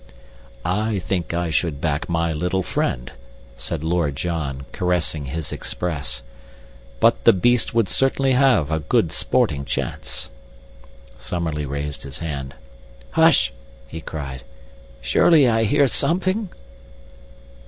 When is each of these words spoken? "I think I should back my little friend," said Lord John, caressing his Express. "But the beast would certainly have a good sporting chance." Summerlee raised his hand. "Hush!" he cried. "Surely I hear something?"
"I 0.65 0.97
think 0.97 1.31
I 1.31 1.51
should 1.51 1.79
back 1.79 2.09
my 2.09 2.33
little 2.33 2.63
friend," 2.63 3.11
said 3.55 3.83
Lord 3.83 4.15
John, 4.15 4.65
caressing 4.71 5.25
his 5.25 5.53
Express. 5.53 6.23
"But 6.99 7.23
the 7.23 7.31
beast 7.33 7.75
would 7.75 7.87
certainly 7.87 8.31
have 8.33 8.71
a 8.71 8.79
good 8.79 9.11
sporting 9.11 9.63
chance." 9.63 10.31
Summerlee 11.19 11.65
raised 11.67 12.01
his 12.01 12.17
hand. 12.17 12.55
"Hush!" 13.11 13.53
he 13.87 14.01
cried. 14.01 14.41
"Surely 15.01 15.47
I 15.47 15.65
hear 15.65 15.85
something?" 15.87 16.49